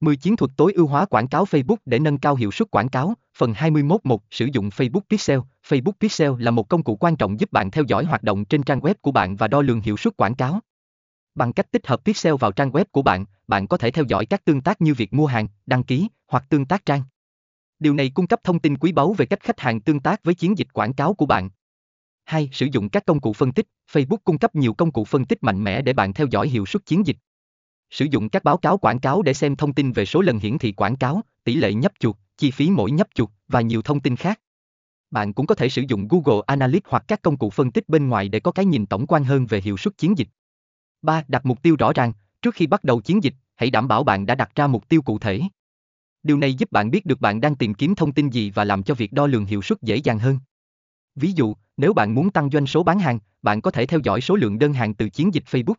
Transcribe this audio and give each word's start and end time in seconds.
10 0.00 0.16
chiến 0.16 0.36
thuật 0.36 0.50
tối 0.56 0.72
ưu 0.72 0.86
hóa 0.86 1.06
quảng 1.06 1.28
cáo 1.28 1.44
Facebook 1.44 1.76
để 1.84 1.98
nâng 1.98 2.18
cao 2.18 2.34
hiệu 2.34 2.52
suất 2.52 2.70
quảng 2.70 2.88
cáo. 2.88 3.14
Phần 3.38 3.52
21.1 3.52 4.18
Sử 4.30 4.48
dụng 4.52 4.68
Facebook 4.68 5.00
Pixel. 5.10 5.38
Facebook 5.68 5.92
Pixel 6.00 6.32
là 6.38 6.50
một 6.50 6.68
công 6.68 6.82
cụ 6.82 6.96
quan 6.96 7.16
trọng 7.16 7.40
giúp 7.40 7.52
bạn 7.52 7.70
theo 7.70 7.84
dõi 7.88 8.04
hoạt 8.04 8.22
động 8.22 8.44
trên 8.44 8.62
trang 8.62 8.80
web 8.80 8.94
của 9.00 9.12
bạn 9.12 9.36
và 9.36 9.48
đo 9.48 9.62
lường 9.62 9.80
hiệu 9.80 9.96
suất 9.96 10.16
quảng 10.16 10.34
cáo. 10.34 10.60
Bằng 11.34 11.52
cách 11.52 11.70
tích 11.70 11.86
hợp 11.86 12.00
Pixel 12.04 12.34
vào 12.40 12.52
trang 12.52 12.70
web 12.70 12.84
của 12.92 13.02
bạn, 13.02 13.24
bạn 13.48 13.66
có 13.66 13.76
thể 13.76 13.90
theo 13.90 14.04
dõi 14.08 14.26
các 14.26 14.44
tương 14.44 14.60
tác 14.60 14.80
như 14.80 14.94
việc 14.94 15.14
mua 15.14 15.26
hàng, 15.26 15.48
đăng 15.66 15.82
ký 15.82 16.08
hoặc 16.28 16.44
tương 16.48 16.66
tác 16.66 16.86
trang. 16.86 17.02
Điều 17.78 17.94
này 17.94 18.10
cung 18.14 18.26
cấp 18.26 18.40
thông 18.44 18.58
tin 18.58 18.76
quý 18.76 18.92
báu 18.92 19.12
về 19.12 19.26
cách 19.26 19.40
khách 19.40 19.60
hàng 19.60 19.80
tương 19.80 20.00
tác 20.00 20.24
với 20.24 20.34
chiến 20.34 20.58
dịch 20.58 20.68
quảng 20.72 20.92
cáo 20.92 21.14
của 21.14 21.26
bạn. 21.26 21.50
2. 22.24 22.48
Sử 22.52 22.66
dụng 22.72 22.88
các 22.88 23.06
công 23.06 23.20
cụ 23.20 23.32
phân 23.32 23.52
tích. 23.52 23.66
Facebook 23.92 24.18
cung 24.24 24.38
cấp 24.38 24.54
nhiều 24.54 24.74
công 24.74 24.90
cụ 24.90 25.04
phân 25.04 25.24
tích 25.24 25.42
mạnh 25.42 25.64
mẽ 25.64 25.82
để 25.82 25.92
bạn 25.92 26.12
theo 26.12 26.26
dõi 26.30 26.48
hiệu 26.48 26.66
suất 26.66 26.86
chiến 26.86 27.06
dịch. 27.06 27.16
Sử 27.90 28.04
dụng 28.10 28.28
các 28.28 28.44
báo 28.44 28.56
cáo 28.56 28.78
quảng 28.78 28.98
cáo 28.98 29.22
để 29.22 29.34
xem 29.34 29.56
thông 29.56 29.72
tin 29.72 29.92
về 29.92 30.04
số 30.04 30.20
lần 30.20 30.38
hiển 30.38 30.58
thị 30.58 30.72
quảng 30.72 30.96
cáo, 30.96 31.20
tỷ 31.44 31.54
lệ 31.54 31.72
nhấp 31.72 31.92
chuột, 32.00 32.16
chi 32.36 32.50
phí 32.50 32.70
mỗi 32.70 32.90
nhấp 32.90 33.08
chuột 33.14 33.28
và 33.48 33.60
nhiều 33.60 33.82
thông 33.82 34.00
tin 34.00 34.16
khác. 34.16 34.40
Bạn 35.10 35.32
cũng 35.32 35.46
có 35.46 35.54
thể 35.54 35.68
sử 35.68 35.82
dụng 35.88 36.08
Google 36.08 36.42
Analytics 36.46 36.88
hoặc 36.88 37.04
các 37.08 37.22
công 37.22 37.36
cụ 37.36 37.50
phân 37.50 37.70
tích 37.70 37.88
bên 37.88 38.08
ngoài 38.08 38.28
để 38.28 38.40
có 38.40 38.52
cái 38.52 38.64
nhìn 38.64 38.86
tổng 38.86 39.06
quan 39.06 39.24
hơn 39.24 39.46
về 39.46 39.60
hiệu 39.60 39.76
suất 39.76 39.98
chiến 39.98 40.18
dịch. 40.18 40.28
3. 41.02 41.24
Đặt 41.28 41.46
mục 41.46 41.62
tiêu 41.62 41.76
rõ 41.78 41.92
ràng, 41.92 42.12
trước 42.42 42.54
khi 42.54 42.66
bắt 42.66 42.84
đầu 42.84 43.00
chiến 43.00 43.22
dịch, 43.22 43.34
hãy 43.56 43.70
đảm 43.70 43.88
bảo 43.88 44.04
bạn 44.04 44.26
đã 44.26 44.34
đặt 44.34 44.50
ra 44.54 44.66
mục 44.66 44.88
tiêu 44.88 45.02
cụ 45.02 45.18
thể. 45.18 45.40
Điều 46.22 46.38
này 46.38 46.54
giúp 46.54 46.72
bạn 46.72 46.90
biết 46.90 47.06
được 47.06 47.20
bạn 47.20 47.40
đang 47.40 47.56
tìm 47.56 47.74
kiếm 47.74 47.94
thông 47.94 48.12
tin 48.12 48.30
gì 48.30 48.50
và 48.50 48.64
làm 48.64 48.82
cho 48.82 48.94
việc 48.94 49.12
đo 49.12 49.26
lường 49.26 49.44
hiệu 49.44 49.62
suất 49.62 49.82
dễ 49.82 49.96
dàng 49.96 50.18
hơn. 50.18 50.38
Ví 51.14 51.32
dụ, 51.32 51.54
nếu 51.76 51.92
bạn 51.92 52.14
muốn 52.14 52.30
tăng 52.30 52.50
doanh 52.50 52.66
số 52.66 52.82
bán 52.82 52.98
hàng, 52.98 53.18
bạn 53.42 53.60
có 53.60 53.70
thể 53.70 53.86
theo 53.86 54.00
dõi 54.04 54.20
số 54.20 54.36
lượng 54.36 54.58
đơn 54.58 54.72
hàng 54.72 54.94
từ 54.94 55.08
chiến 55.08 55.34
dịch 55.34 55.44
Facebook. 55.50 55.74